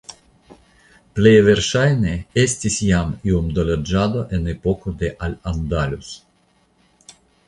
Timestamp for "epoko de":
4.55-5.11